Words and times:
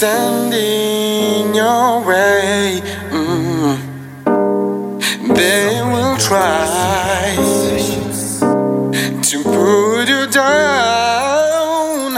Standing 0.00 1.54
your 1.54 2.00
way. 2.06 2.80
Mm. 3.10 3.76
They 5.36 5.82
will 5.92 6.16
try 6.16 7.36
to 9.20 9.42
put 9.44 10.08
you 10.08 10.26
down, 10.32 12.14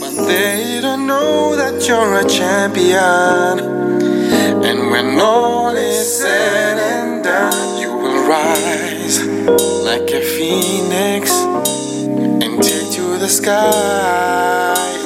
but 0.00 0.26
they 0.26 0.80
don't 0.82 1.06
know 1.06 1.54
that 1.54 1.86
you're 1.86 2.18
a 2.18 2.28
champion. 2.28 3.60
And 4.64 4.90
when 4.90 5.20
all 5.20 5.76
is 5.76 6.18
said 6.20 6.76
and 6.76 7.22
done, 7.22 7.80
you 7.80 7.92
will 7.92 8.26
rise 8.26 9.24
like 9.84 10.10
a 10.10 10.22
phoenix 10.22 11.30
and 11.30 12.60
take 12.60 12.90
to 12.96 13.16
the 13.16 13.28
sky. 13.28 14.97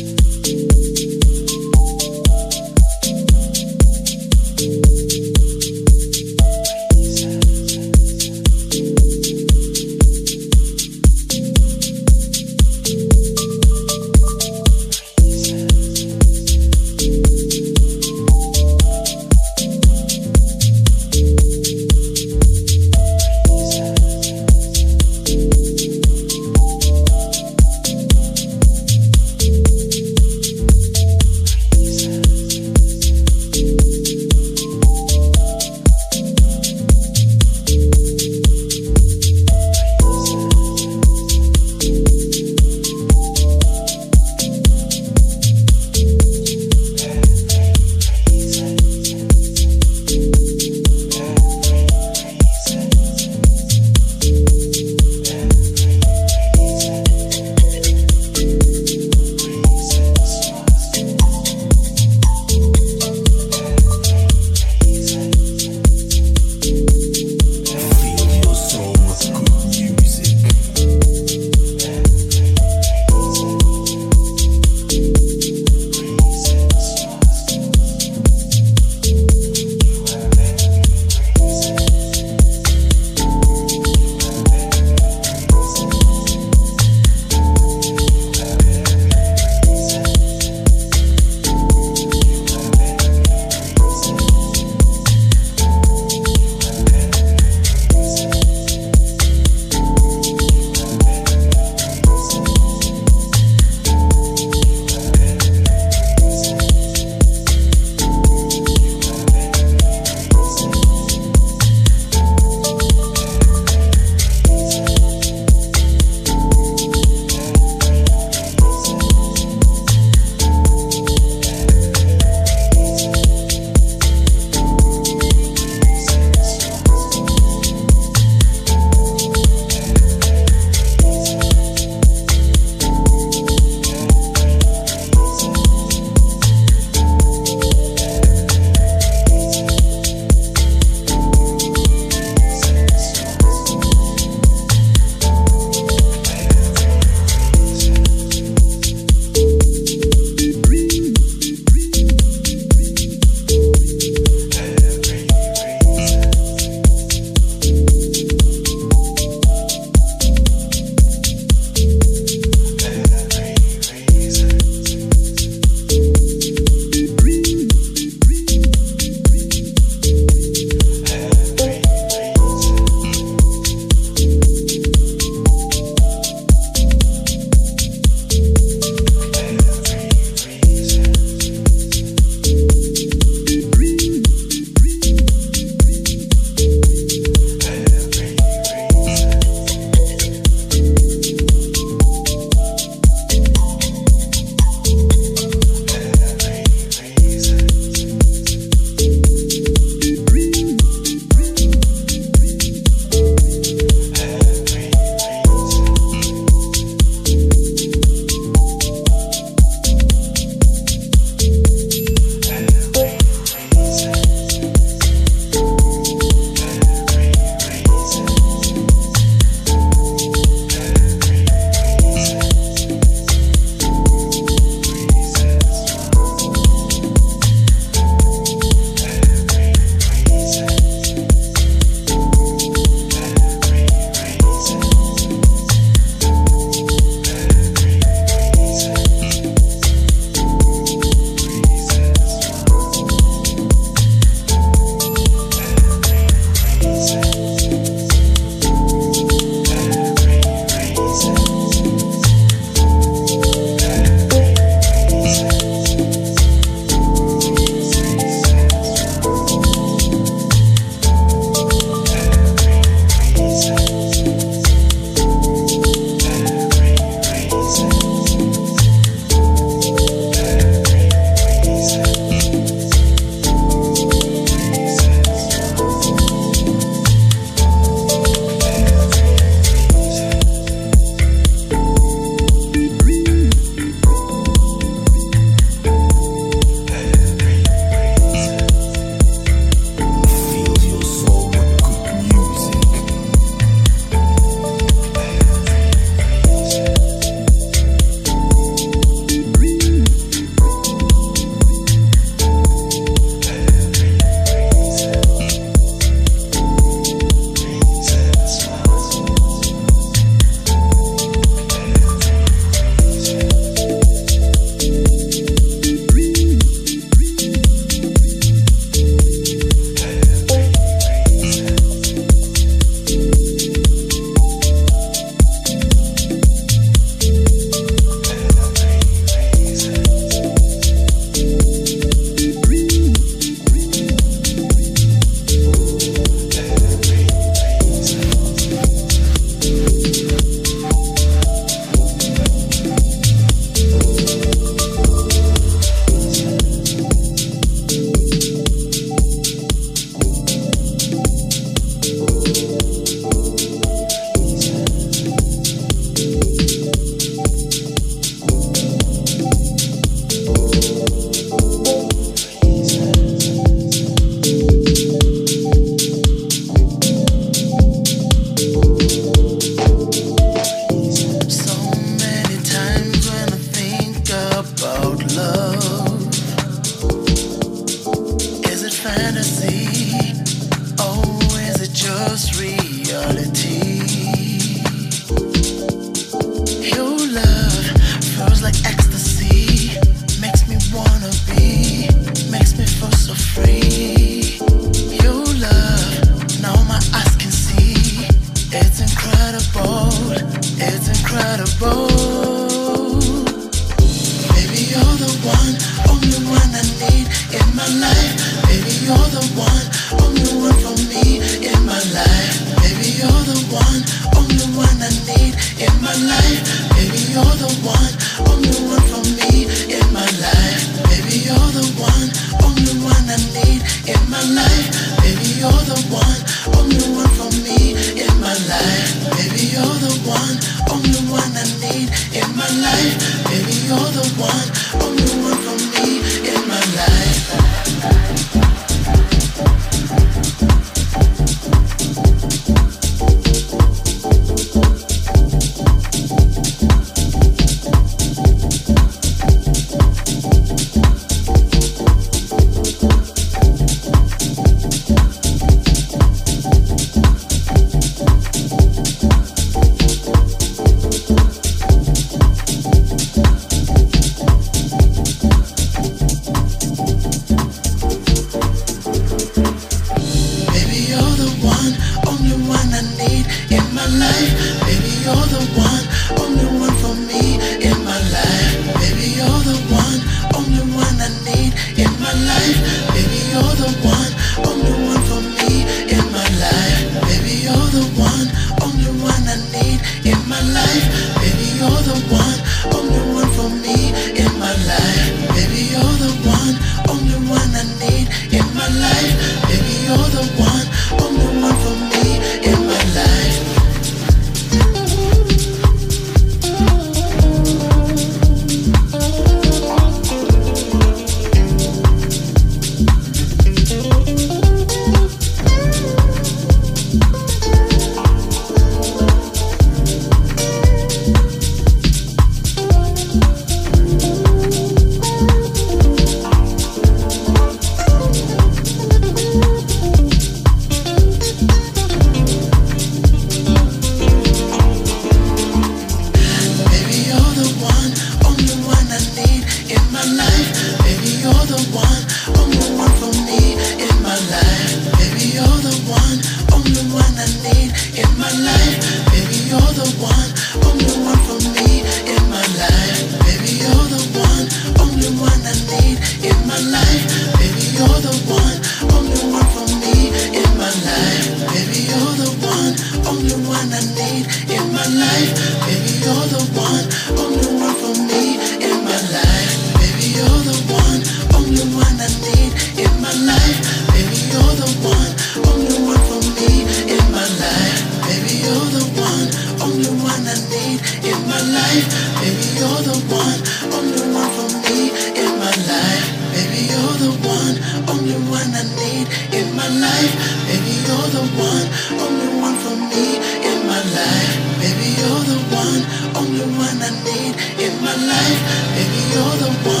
you're 582.81 583.03
the 583.05 583.17
one, 583.29 583.61
only 583.93 584.21
one 584.33 584.51
for 584.57 584.69
me 584.81 585.13
in 585.37 585.51
my 585.61 585.69
life. 585.85 586.25
Baby, 586.49 586.89
you're 586.89 587.17
the 587.21 587.31
one, 587.45 587.75
only 588.09 588.33
one 588.49 588.73
I 588.73 588.81
need 588.97 589.29
in 589.53 589.69
my 589.77 589.85
life. 590.01 590.33
Baby, 590.65 590.93
you're 591.05 591.29
the 591.29 591.45
one, 591.61 591.85
only 592.25 592.49
one 592.57 592.77
for 592.81 592.97
me 592.97 593.37
in 593.69 593.79
my 593.85 594.01
life. 594.17 594.53
Baby, 594.81 595.13
you're 595.13 595.43
the 595.45 595.59
one, 595.69 596.01
only 596.41 596.65
one 596.73 596.97
I 597.05 597.11
need 597.21 597.53
in 597.77 597.93
my 598.01 598.15
life. 598.17 598.59
Baby, 598.97 599.21
you're 599.29 599.57
the 599.61 599.69
one. 599.85 600.00